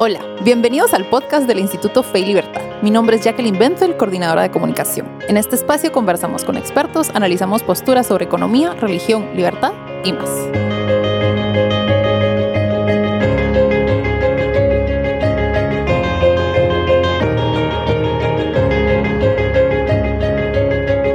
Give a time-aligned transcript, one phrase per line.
[0.00, 2.62] Hola, bienvenidos al podcast del Instituto Fe y Libertad.
[2.82, 5.08] Mi nombre es Jacqueline Benzel, coordinadora de comunicación.
[5.26, 9.72] En este espacio conversamos con expertos, analizamos posturas sobre economía, religión, libertad
[10.04, 10.30] y más.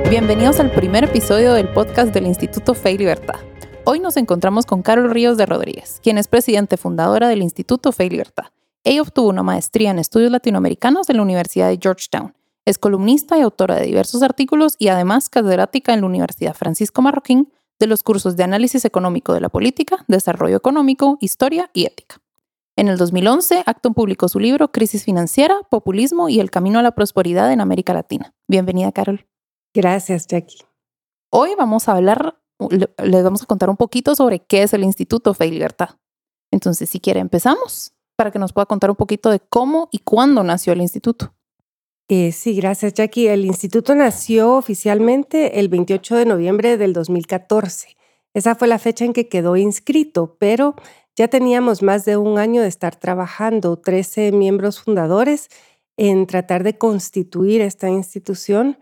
[0.09, 3.39] Bienvenidos al primer episodio del podcast del Instituto Fe y Libertad.
[3.85, 8.07] Hoy nos encontramos con Carol Ríos de Rodríguez, quien es presidente fundadora del Instituto Fe
[8.07, 8.47] y Libertad.
[8.85, 12.35] Ella obtuvo una maestría en estudios latinoamericanos en la Universidad de Georgetown.
[12.65, 17.51] Es columnista y autora de diversos artículos y además catedrática en la Universidad Francisco Marroquín
[17.79, 22.21] de los cursos de análisis económico de la política, desarrollo económico, historia y ética.
[22.75, 26.91] En el 2011, Acton publicó su libro Crisis financiera, populismo y el camino a la
[26.91, 28.33] prosperidad en América Latina.
[28.47, 29.25] Bienvenida, Carol.
[29.73, 30.63] Gracias, Jackie.
[31.29, 35.33] Hoy vamos a hablar, les vamos a contar un poquito sobre qué es el Instituto
[35.33, 35.91] Fe y Libertad.
[36.51, 37.93] Entonces, si quiere, empezamos
[38.23, 41.33] para que nos pueda contar un poquito de cómo y cuándo nació el instituto.
[42.07, 43.27] Eh, sí, gracias Jackie.
[43.27, 47.97] El instituto nació oficialmente el 28 de noviembre del 2014.
[48.33, 50.75] Esa fue la fecha en que quedó inscrito, pero
[51.17, 55.49] ya teníamos más de un año de estar trabajando, 13 miembros fundadores,
[55.97, 58.77] en tratar de constituir esta institución.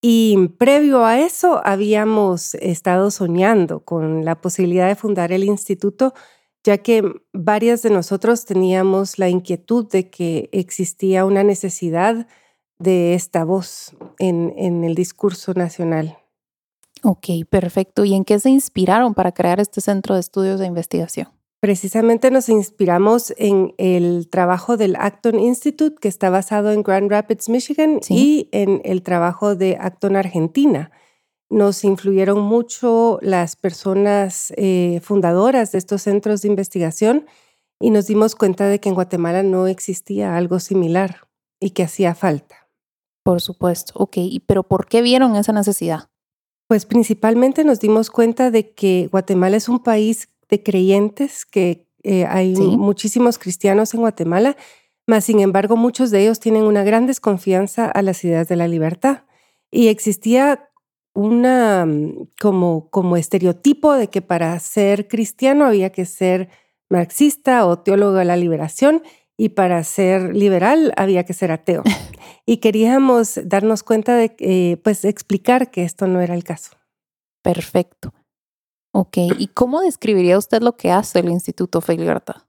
[0.00, 6.14] Y previo a eso habíamos estado soñando con la posibilidad de fundar el instituto
[6.64, 12.26] ya que varias de nosotros teníamos la inquietud de que existía una necesidad
[12.78, 16.18] de esta voz en, el discurso nacional.
[17.02, 18.04] Ok, perfecto.
[18.04, 21.28] ¿Y en qué se inspiraron para crear este centro de estudios de investigación?
[21.60, 27.48] Precisamente nos inspiramos en el trabajo del Acton Institute, que está basado en Grand Rapids,
[27.48, 30.90] Michigan, y en el trabajo de Acton Argentina
[31.52, 37.26] nos influyeron mucho las personas eh, fundadoras de estos centros de investigación
[37.78, 41.28] y nos dimos cuenta de que en Guatemala no existía algo similar
[41.60, 42.70] y que hacía falta.
[43.22, 46.08] Por supuesto, ok, pero ¿por qué vieron esa necesidad?
[46.68, 52.24] Pues principalmente nos dimos cuenta de que Guatemala es un país de creyentes, que eh,
[52.24, 54.56] hay muchísimos cristianos en Guatemala,
[55.06, 58.68] mas sin embargo muchos de ellos tienen una gran desconfianza a las ideas de la
[58.68, 59.24] libertad.
[59.70, 60.70] Y existía
[61.14, 66.48] una mm, como, como estereotipo de que para ser cristiano había que ser
[66.90, 69.02] marxista o teólogo de la liberación
[69.36, 71.82] y para ser liberal había que ser ateo.
[72.44, 76.72] Y queríamos darnos cuenta de, eh, pues, explicar que esto no era el caso.
[77.40, 78.12] Perfecto.
[78.92, 82.42] Ok, ¿y cómo describiría usted lo que hace el Instituto Fe y Libertad?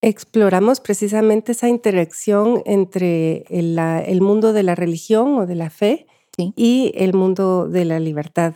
[0.00, 6.92] Exploramos precisamente esa interacción entre el mundo de la religión o de la fe y
[6.94, 8.54] el mundo de la libertad.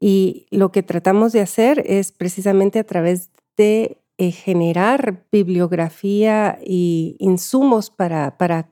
[0.00, 7.16] Y lo que tratamos de hacer es precisamente a través de eh, generar bibliografía y
[7.18, 8.70] insumos para, para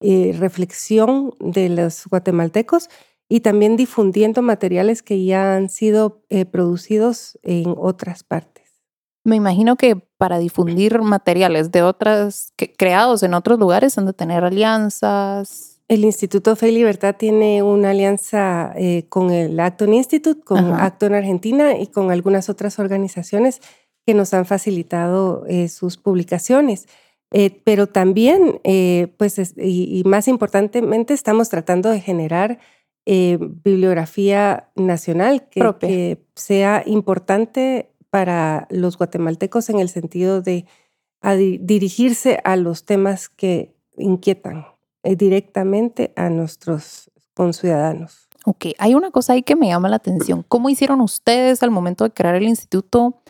[0.00, 2.88] eh, reflexión de los guatemaltecos
[3.28, 8.60] y también difundiendo materiales que ya han sido eh, producidos en otras partes.
[9.22, 14.42] Me imagino que para difundir materiales de otras, creados en otros lugares, han de tener
[14.42, 20.72] alianzas, el Instituto Fe y Libertad tiene una alianza eh, con el Acton Institute, con
[20.72, 23.60] Acton Argentina y con algunas otras organizaciones
[24.06, 26.86] que nos han facilitado eh, sus publicaciones.
[27.32, 28.60] Eh, pero también,
[29.16, 32.60] pues, y, más importantemente, estamos tratando de generar
[33.04, 40.66] bibliografía nacional que, sea importante para los guatemaltecos en el sentido de
[41.60, 44.69] dirigirse a los temas que inquietan.
[45.02, 48.28] Eh, directamente a nuestros conciudadanos.
[48.44, 50.44] Ok, hay una cosa ahí que me llama la atención.
[50.46, 53.22] ¿Cómo hicieron ustedes al momento de crear el instituto?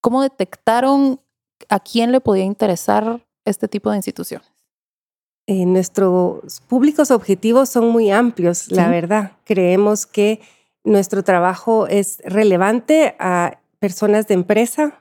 [0.00, 1.20] ¿Cómo detectaron
[1.68, 4.48] a quién le podía interesar este tipo de instituciones?
[5.46, 9.32] Eh, nuestros públicos objetivos son muy amplios, la verdad.
[9.44, 10.40] Creemos que
[10.84, 14.99] nuestro trabajo es relevante a personas de empresa,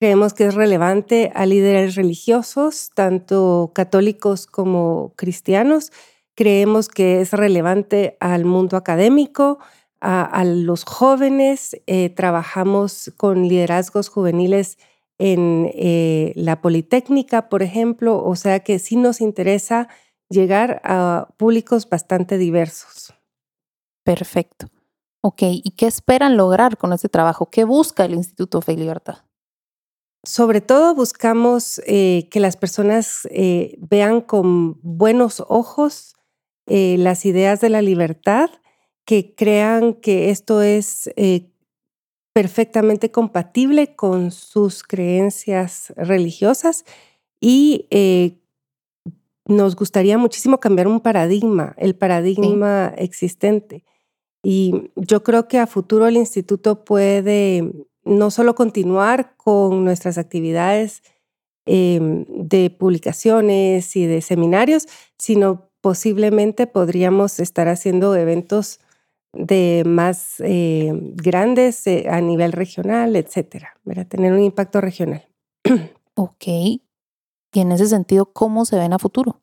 [0.00, 5.92] Creemos que es relevante a líderes religiosos, tanto católicos como cristianos.
[6.34, 9.58] Creemos que es relevante al mundo académico,
[10.00, 11.76] a, los jóvenes.
[11.86, 14.78] Eh, trabajamos con liderazgos juveniles
[15.18, 18.24] en eh, la Politécnica, por ejemplo.
[18.24, 19.88] O sea que sí nos interesa
[20.30, 23.12] llegar a públicos bastante diversos.
[24.02, 24.68] Perfecto.
[25.20, 27.50] Ok, ¿y qué esperan lograr con este trabajo?
[27.50, 29.29] ¿Qué busca el Instituto Fe y Libertad?
[30.22, 36.14] Sobre todo buscamos eh, que las personas eh, vean con buenos ojos
[36.66, 38.50] eh, las ideas de la libertad,
[39.06, 41.10] que crean que esto es
[42.32, 46.84] perfectamente compatible con sus creencias religiosas
[47.40, 47.88] Y
[49.46, 53.84] nos gustaría muchísimo cambiar un paradigma, el paradigma existente.
[54.44, 57.72] Y yo creo que a futuro el instituto puede
[58.10, 61.02] no solo continuar con nuestras actividades
[61.64, 68.80] em, de publicaciones y de seminarios, sino posiblemente podríamos estar haciendo eventos
[69.32, 75.26] de más eh, grandes eh, a nivel regional, etcétera, para tener un impacto regional.
[76.14, 76.46] Ok.
[76.46, 76.80] Y
[77.54, 79.40] en ese sentido, ¿cómo se ven a futuro?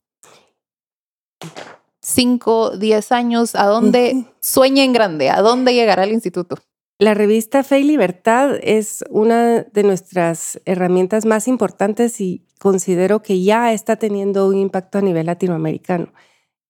[2.01, 5.29] Cinco, diez años, ¿a dónde sueña en grande?
[5.29, 6.57] ¿A dónde llegará el instituto?
[6.99, 13.43] La revista Fe y Libertad es una de nuestras herramientas más importantes y considero que
[13.43, 16.11] ya está teniendo un impacto a nivel latinoamericano.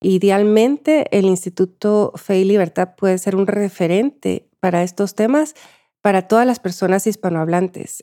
[0.02, 5.54] Idealmente, el Instituto Fe y Libertad puede ser un referente para estos temas
[6.02, 8.02] para todas las personas hispanohablantes.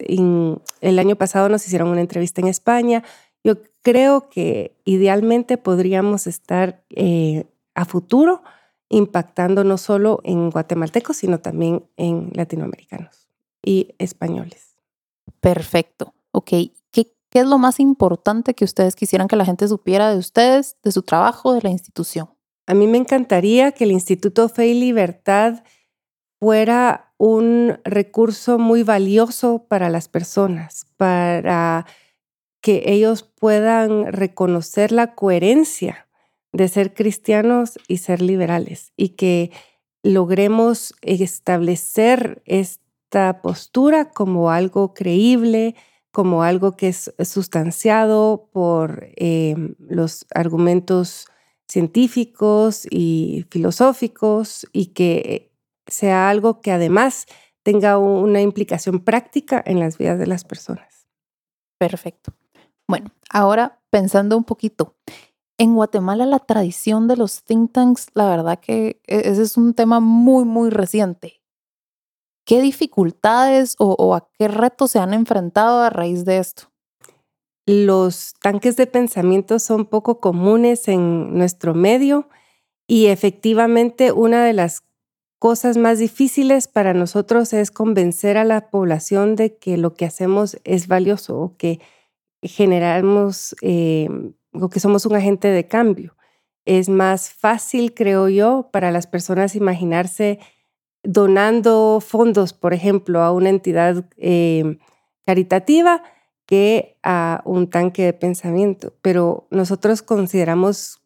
[0.81, 3.04] el año pasado nos hicieron una entrevista en España.
[3.44, 7.45] Yo creo que idealmente podríamos estar eh,
[7.75, 8.42] a futuro
[8.89, 13.29] impactando no solo en guatemaltecos, sino también en latinoamericanos
[13.63, 14.77] y españoles.
[15.39, 16.13] Perfecto.
[16.31, 16.49] Ok.
[16.91, 20.77] ¿Qué, ¿Qué es lo más importante que ustedes quisieran que la gente supiera de ustedes,
[20.83, 22.29] de su trabajo, de la institución?
[22.67, 25.63] A mí me encantaría que el Instituto Fe y Libertad
[26.39, 31.85] fuera un recurso muy valioso para las personas, para
[32.61, 36.05] que ellos puedan reconocer la coherencia
[36.56, 39.52] de ser cristianos y ser liberales y que
[40.04, 45.75] logremos establecer esta postura como algo creíble,
[46.12, 51.28] como algo que es sustanciado por em, los argumentos
[51.68, 55.52] científicos y filosóficos y que
[55.88, 57.25] sea algo que además
[57.63, 61.07] tenga una implicación práctica en las vidas de las personas.
[61.80, 62.34] Perfecto.
[62.88, 64.96] Bueno, ahora pensando un poquito,
[65.57, 69.74] en Guatemala la tradición de los think tanks, la verdad que e-, ese es un
[69.74, 71.42] tema muy, muy reciente.
[72.46, 76.72] ¿Qué dificultades o, a qué retos se han enfrentado a raíz de esto?
[77.66, 82.30] Los tanques de pensamiento son poco comunes en nuestro medio
[82.88, 84.84] y efectivamente una de las
[85.40, 90.57] cosas más difíciles para nosotros es convencer a la población de que lo que hacemos
[90.63, 91.80] es valioso o que
[92.44, 94.07] generamos eh,
[94.62, 96.16] o que somos un agente de cambio.
[96.66, 100.40] Es más fácil, creo yo, para las personas imaginarse
[101.04, 104.78] donando fondos, por ejemplo, a una entidad eh,
[105.25, 106.04] caritativa
[106.46, 108.94] que a un tanque de pensamiento.
[109.02, 111.02] Pero nosotros consideramos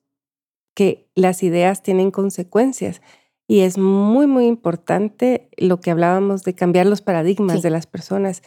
[0.73, 3.01] que las ideas tienen consecuencias
[3.47, 8.43] y es muy, muy importante lo que hablábamos de cambiar los paradigmas de las personas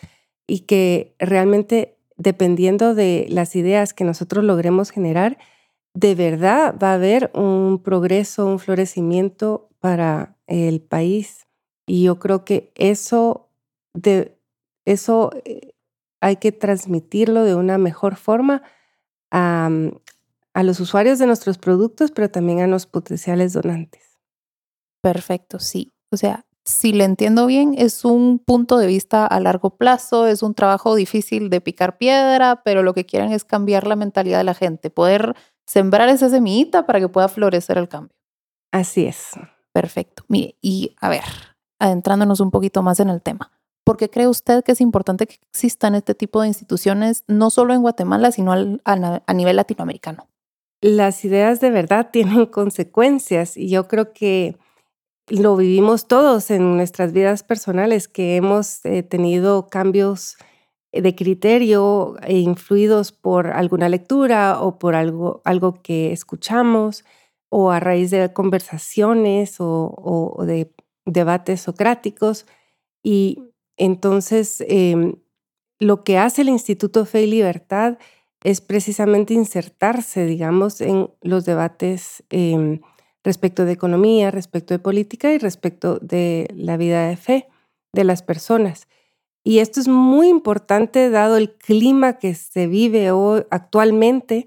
[0.46, 5.38] y que realmente dependiendo de las ideas que nosotros logremos generar,
[5.94, 11.46] de verdad va a haber un progreso, un florecimiento para el país.
[11.86, 13.50] Y yo creo que eso,
[14.84, 15.72] eso eh,
[16.20, 18.62] hay que transmitirlo de una mejor forma
[19.32, 19.68] a,
[20.54, 24.20] a los usuarios de nuestros productos, pero también a los potenciales donantes.
[25.02, 25.92] Perfecto, sí.
[26.12, 30.42] O sea, si le entiendo bien, es un punto de vista a largo plazo, es
[30.42, 34.44] un trabajo difícil de picar piedra, pero lo que quieren es cambiar la mentalidad de
[34.44, 35.34] la gente, poder
[35.66, 38.14] sembrar esa semillita para que pueda florecer el cambio.
[38.72, 39.30] Así es.
[39.72, 40.24] Perfecto.
[40.28, 41.24] Mire, y a ver,
[41.78, 43.50] adentrándonos un poquito más en el tema.
[43.84, 47.74] ¿Por qué cree usted que es importante que existan este tipo de instituciones, no solo
[47.74, 50.28] en Guatemala, sino a nivel latinoamericano?
[50.80, 54.56] Las ideas de verdad tienen consecuencias y yo creo que
[55.38, 60.36] lo vivimos todos en nuestras vidas personales, que hemos eh, tenido cambios
[60.92, 67.04] de criterio e influidos por alguna lectura o por algo, algo que escuchamos
[67.48, 70.72] o a raíz de conversaciones o, de
[71.06, 72.46] debates socráticos.
[73.02, 73.38] Y
[73.76, 75.14] entonces em,
[75.78, 77.98] lo que hace el Instituto Fe y Libertad
[78.44, 82.80] es precisamente insertarse, digamos, en los debates em,
[83.24, 87.48] respecto de economía, respecto de política y respecto de la vida de fe
[87.92, 88.88] de las personas.
[89.44, 94.46] Y esto es muy importante dado el clima que se vive hoy, actualmente,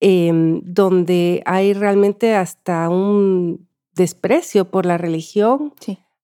[0.00, 5.72] em, donde hay realmente hasta un desprecio por la religión.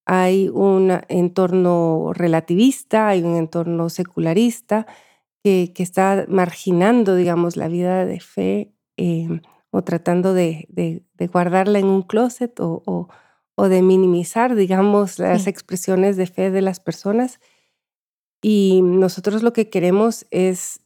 [0.05, 4.87] Hay un entorno relativista, hay un entorno secularista
[5.43, 9.41] que, que está marginando, digamos, la vida de fe em,
[9.73, 11.03] o tratando de,
[11.33, 13.09] guardarla en un closet o,
[13.57, 17.41] de minimizar, digamos, las expresiones de fe de las personas.
[18.43, 20.81] Y nosotros lo que queremos es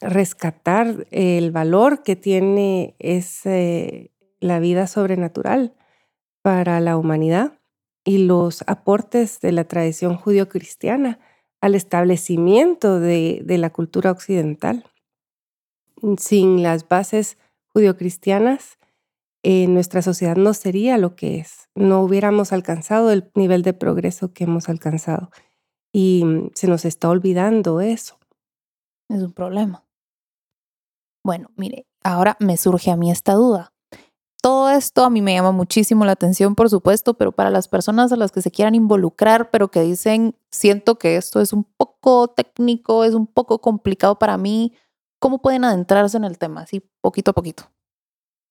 [0.00, 5.74] rescatar el valor que tiene ese, la vida sobrenatural
[6.42, 7.58] para la humanidad
[8.04, 11.20] y los aportes de la tradición judío-cristiana
[11.62, 14.84] al establecimiento de, de, la cultura occidental.
[16.18, 17.38] Sin las bases
[17.74, 18.78] judio-cristianas,
[19.42, 21.68] eh, nuestra sociedad no sería lo que es.
[21.74, 25.30] No hubiéramos alcanzado el nivel de progreso que hemos alcanzado.
[25.92, 28.18] Y mm, se nos está olvidando eso.
[29.10, 29.84] Es un problema.
[31.22, 33.72] Bueno, mire, ahora me surge a mí esta duda.
[34.42, 38.12] Todo esto a mí me llama muchísimo la atención, por supuesto, pero para las personas
[38.12, 42.28] a las que se quieran involucrar, pero que dicen, siento que esto es un poco
[42.28, 44.74] técnico, es un poco complicado para mí,
[45.18, 46.62] ¿cómo pueden adentrarse en el tema?
[46.62, 47.70] Así, poquito a poquito.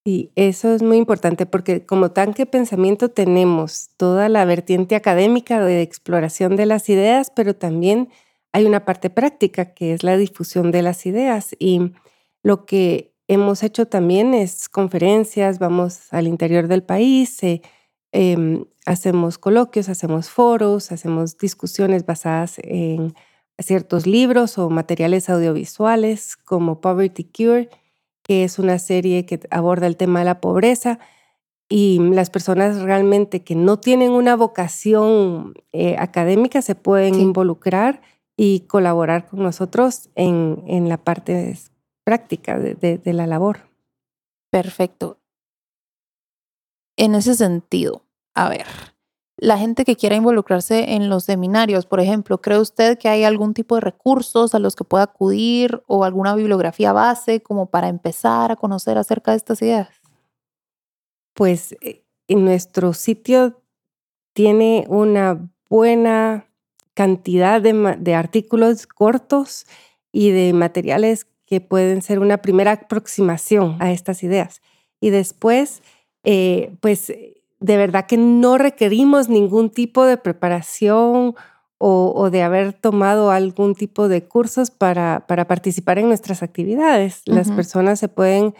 [0.05, 5.81] Y eso es muy importante porque como tanque pensamiento tenemos toda la vertiente académica de
[5.81, 8.09] exploración de las ideas, pero también
[8.51, 11.55] hay una parte práctica que es la difusión de las ideas.
[11.57, 11.93] Y
[12.43, 17.61] lo que hemos hecho también es conferencias, vamos al interior del país, eh,
[18.11, 23.13] em, hacemos coloquios, hacemos foros, hacemos discusiones basadas en
[23.59, 27.69] ciertos libros o materiales audiovisuales como Poverty Cure,
[28.23, 30.99] que es una serie que aborda el tema de la pobreza
[31.69, 38.01] y las personas realmente que no tienen una vocación eh, académica se pueden involucrar
[38.37, 41.57] y colaborar con nosotros en, en la parte
[42.03, 43.69] práctica de, la labor.
[44.51, 45.19] Perfecto.
[46.97, 48.05] En ese sentido,
[48.35, 48.67] a ver,
[49.43, 53.53] la gente que quiera involucrarse en los seminarios, por ejemplo, ¿cree usted que hay algún
[53.53, 58.53] tipo de recursos a los que pueda acudir o alguna bibliografía base como para empezar
[58.53, 59.89] a conocer acerca de estas ideas?
[61.33, 63.61] Pues eh, nuestro sitio
[64.31, 66.47] tiene una buena
[66.93, 69.65] cantidad de, de artículos cortos
[70.13, 74.61] y de materiales que pueden ser una primera aproximación a estas ideas.
[75.01, 75.83] Y después,
[76.23, 77.11] eh, pues
[77.63, 81.33] de verdad que no requerimos ningún tipo de preparación
[81.77, 87.21] o, de haber tomado algún tipo de cursos para, para participar en nuestras actividades.
[87.25, 88.53] Las personas se pueden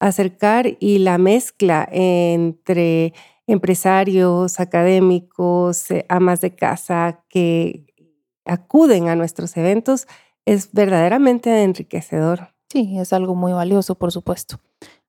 [0.00, 3.12] acercar y la mezcla entre
[3.46, 7.86] empresarios, académicos, eh, amas de casa que
[8.44, 10.06] acuden a nuestros eventos
[10.46, 12.54] es verdaderamente enriquecedor.
[12.68, 14.60] Sí, es algo muy valioso, por supuesto.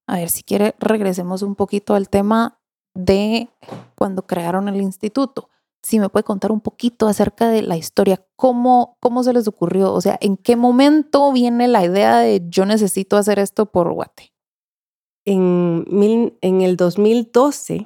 [0.05, 2.59] A ver, si quiere, regresemos un poquito al tema
[2.95, 3.49] de
[3.93, 5.49] cuando crearon el instituto.
[5.83, 9.93] Si me puede contar un poquito acerca de la historia, cómo, cómo se les ocurrió,
[9.93, 14.33] o sea, en qué momento viene la idea de yo necesito hacer esto por Guate.
[15.25, 15.85] En,
[16.41, 17.85] en el 2012,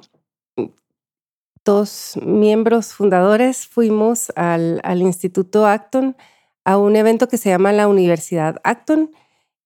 [1.64, 6.16] dos miembros fundadores fuimos al, al Instituto Acton
[6.64, 9.10] a un evento que se llama la Universidad Acton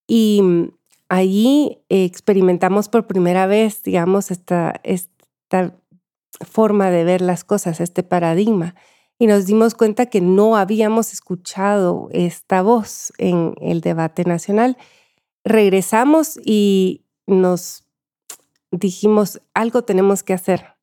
[0.06, 0.68] y mm,
[1.08, 5.13] allí experimentamos por primera vez, digamos, esta, esta
[6.40, 8.74] forma de ver las cosas, este paradigma.
[9.18, 14.76] Y nos dimos cuenta que no habíamos escuchado esta voz en el debate nacional.
[15.44, 17.84] Regresamos y nos
[18.70, 20.74] dijimos, algo tenemos que hacer.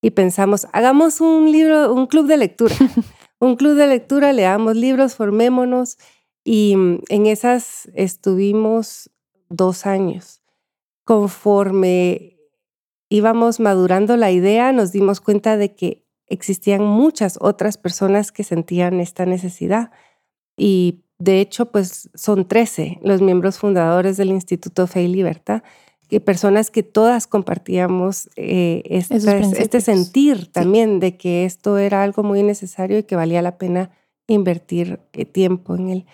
[0.00, 2.74] Y pensamos, hagamos un libro, un club de lectura.
[3.38, 5.98] un club de lectura, leamos libros, formémonos
[6.44, 9.10] y mm, en esas estuvimos
[9.48, 10.42] dos años.
[11.04, 12.33] Conforme
[13.14, 19.00] íbamos madurando la idea, nos dimos cuenta de que existían muchas otras personas que sentían
[19.00, 19.90] esta necesidad.
[20.56, 25.62] Y de hecho, pues son 13 los miembros fundadores del Instituto Fe y Libertad
[26.08, 32.42] que personas que todas compartíamos eh, este, sentir también de que esto era algo muy
[32.42, 33.90] necesario y que valía la pena
[34.26, 36.06] invertir eh, tiempo en él.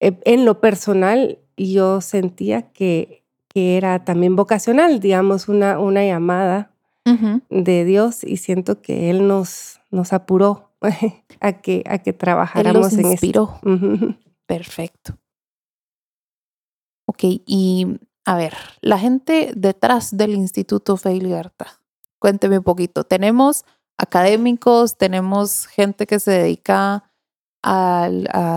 [0.00, 3.24] Eh, en lo personal, yo sentía que,
[3.58, 6.74] que, era también vocacional, digamos, una, una llamada
[7.48, 10.72] de Dios y siento que Él nos, nos apuró
[11.40, 13.58] a que, a que trabajáramos Él en inspiró.
[14.46, 15.18] Perfecto.
[17.06, 17.86] Ok, y
[18.26, 21.68] a ver, la gente detrás del Instituto Fe y Libertad.
[22.18, 23.04] Cuénteme un poquito.
[23.04, 23.64] Tenemos
[23.96, 27.10] académicos, tenemos gente que se dedica
[27.62, 28.10] a,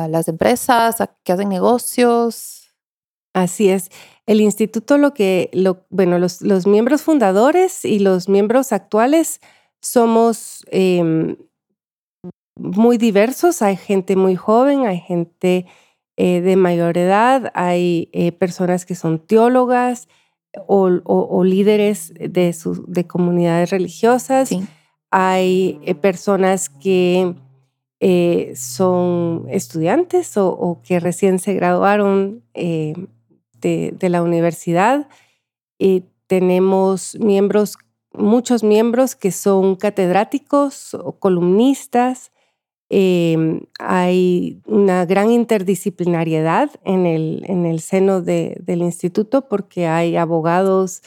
[0.10, 2.61] las empresas, a que hacen negocios.
[3.34, 3.90] Así es.
[4.26, 9.40] El instituto, lo que, lo, bueno, los, los miembros fundadores y los miembros actuales
[9.82, 11.38] somos em,
[12.58, 13.62] muy diversos.
[13.62, 15.66] Hay gente muy joven, hay gente
[16.18, 20.08] eh, de mayor edad, hay eh, personas que son teólogas
[20.68, 22.56] o, líderes de,
[22.88, 24.50] de comunidades religiosas,
[25.10, 27.36] hay eh, personas que
[28.00, 32.94] eh, son estudiantes o, que recién se graduaron eh,
[33.62, 35.08] de, de, la universidad.
[35.80, 37.78] Y tenemos miembros,
[38.14, 42.32] muchos miembros que son catedráticos o columnistas.
[42.90, 51.02] Em, hay una gran interdisciplinariedad en el, en el seno del instituto porque hay abogados,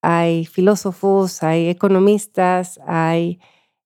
[0.00, 3.40] hay filósofos, hay economistas, hay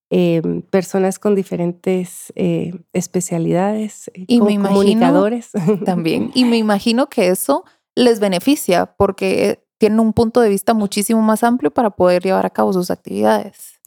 [0.09, 5.51] em, personas con diferentes eh, especialidades, eh, y comunicadores.
[5.85, 6.31] también.
[6.33, 7.65] Y me imagino que eso
[7.97, 12.51] les beneficia porque tienen un punto de vista muchísimo más amplio para poder llevar a
[12.51, 13.79] cabo sus actividades.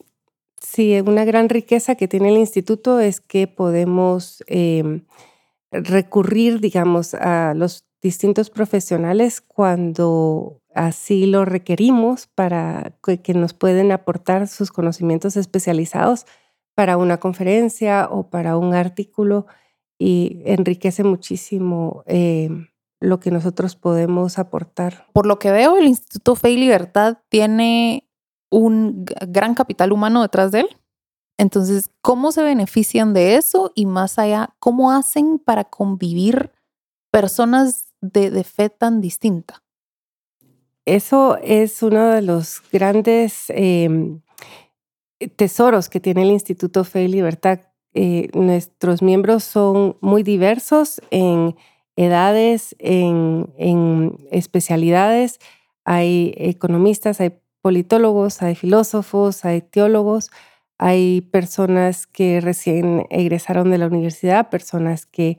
[0.61, 5.05] Sí, una gran riqueza que tiene el instituto es que podemos em,
[5.71, 14.49] recurrir, digamos, a los distintos profesionales cuando así lo requerimos para que, nos pueden aportar
[14.49, 16.27] sus conocimientos especializados
[16.75, 19.47] para una conferencia o para un artículo
[19.99, 22.70] y enriquece muchísimo em,
[23.01, 25.07] lo que nosotros podemos aportar.
[25.13, 28.07] Por lo que veo, el Instituto Fe y Libertad tiene
[28.51, 30.69] un gran capital humano detrás de él.
[31.39, 33.73] Entonces, ¿cómo se benefician de eso?
[33.75, 36.51] Y más allá, ¿cómo hacen para convivir
[37.11, 39.63] personas de, fe tan distinta?
[40.85, 44.21] Eso es uno de los grandes em,
[45.37, 47.61] tesoros que tiene el Instituto Fe y Libertad.
[47.95, 51.57] Eh, nuestros miembros son muy diversos en
[52.01, 55.39] edades, en, especialidades.
[55.85, 60.31] Hay economistas, hay politólogos, hay filósofos, hay teólogos,
[60.79, 65.39] hay personas que recién egresaron de la universidad, personas que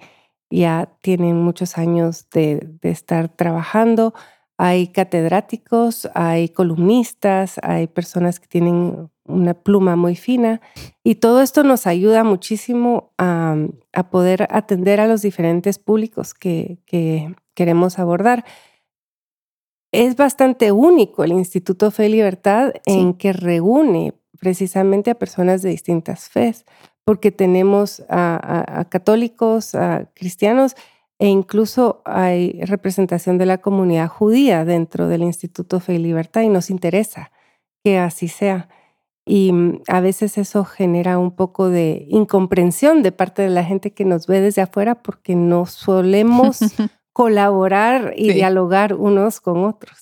[0.51, 4.13] ya tienen muchos años de, estar trabajando,
[4.57, 10.61] hay catedráticos, hay columnistas, hay personas que tienen una pluma muy fina.
[11.03, 13.55] Y todo esto nos ayuda muchísimo a,
[14.09, 18.45] poder atender a los diferentes públicos que, que queremos abordar.
[19.91, 25.69] Es bastante único el Instituto Fe y Libertad en que reúne precisamente a personas de
[25.69, 26.65] distintas fes,
[27.05, 30.75] porque tenemos a, católicos, a cristianos
[31.19, 36.49] e incluso hay representación de la comunidad judía dentro del Instituto Fe y Libertad y
[36.49, 37.31] nos interesa
[37.83, 38.69] que así sea.
[39.25, 43.93] Y mm, a veces eso genera un poco de incomprensión de parte de la gente
[43.93, 46.59] que nos ve desde afuera porque no solemos
[47.13, 49.97] colaborar y dialogar unos con otros.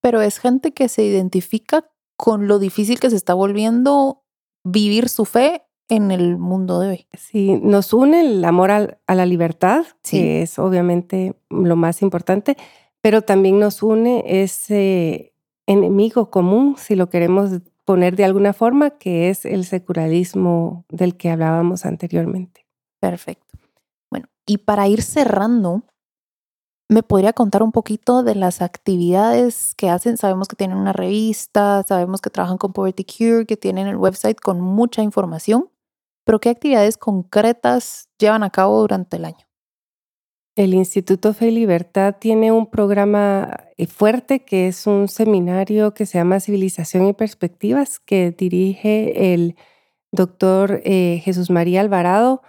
[0.00, 4.22] Pero es gente que se identifica con lo difícil que se está volviendo
[4.62, 7.06] vivir su fe en el mundo de hoy.
[7.16, 12.56] Sí, nos une el amor a, la libertad, que es obviamente lo más importante,
[13.00, 15.34] pero también nos une ese
[15.66, 17.50] enemigo común, si lo queremos
[17.84, 22.66] poner de alguna forma, que es el secularismo del que hablábamos anteriormente.
[23.00, 23.58] Perfecto.
[24.10, 25.84] Bueno, y para ir cerrando,
[26.90, 30.16] ¿Me podría contar un poquito de las actividades que hacen?
[30.16, 34.40] Sabemos que tienen una revista, sabemos que trabajan con Poverty Cure, que tienen el website
[34.40, 35.70] con mucha información,
[36.24, 39.46] pero ¿qué actividades concretas llevan a cabo durante el año?
[40.56, 46.06] El Instituto Fe y Libertad tiene un programa eh, fuerte que es un seminario que
[46.06, 49.56] se llama Civilización y Perspectivas que dirige el
[50.10, 52.42] doctor eh, Jesús María Alvarado.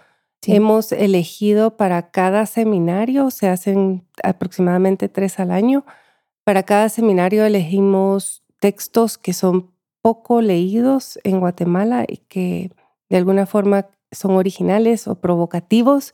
[0.44, 5.84] Hemos elegido para cada seminario, se hacen aproximadamente tres al año,
[6.42, 12.72] para cada seminario elegimos textos que son poco leídos en Guatemala y que
[13.08, 16.12] de alguna forma son originales o provocativos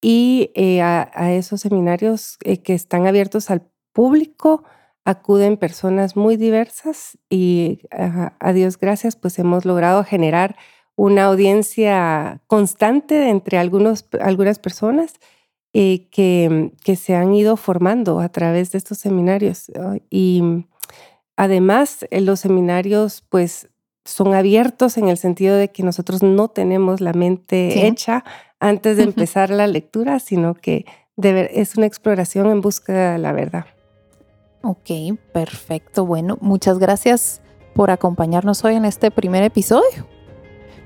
[0.00, 4.64] y eh, a, esos seminarios eh, que están abiertos al público
[5.04, 10.56] acuden personas muy diversas y a Dios gracias pues hemos logrado generar
[10.98, 15.14] una audiencia constante entre algunos, algunas personas
[15.72, 19.70] eh, que, que, se han ido formando a través de estos seminarios.
[20.10, 20.42] Y
[21.36, 23.68] además, eh, los seminarios, pues,
[24.04, 28.24] son abiertos en el sentido de que nosotros no tenemos la mente hecha
[28.60, 30.84] antes de empezar la lectura, sino que
[31.22, 33.66] es una exploración en busca de la verdad.
[34.62, 36.04] Ok, perfecto.
[36.04, 37.40] Bueno, muchas gracias
[37.74, 40.06] por acompañarnos hoy en este primer episodio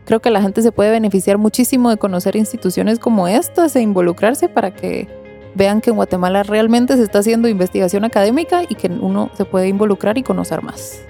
[0.04, 4.48] creo que la gente se puede beneficiar muchísimo de conocer instituciones como estas e involucrarse
[4.48, 5.08] para que
[5.54, 9.68] vean que en Guatemala realmente se está haciendo investigación académica y que uno se puede
[9.68, 11.02] involucrar y conocer más.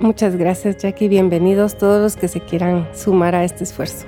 [0.00, 4.06] Muchas gracias Jackie, bienvenidos todos los que se quieran sumar a este esfuerzo.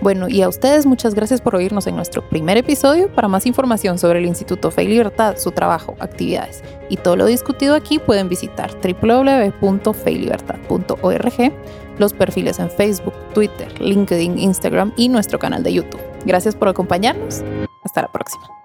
[0.00, 3.12] Bueno, y a ustedes muchas gracias por oírnos en nuestro primer episodio.
[3.12, 7.26] Para más información sobre el Instituto Fe y Libertad, su trabajo, actividades y todo lo
[7.26, 11.52] discutido aquí, pueden visitar www.feylibertad.org
[11.98, 16.00] los perfiles en Facebook, Twitter, LinkedIn, Instagram y nuestro canal de YouTube.
[16.24, 17.42] Gracias por acompañarnos.
[17.82, 18.57] Hasta la próxima.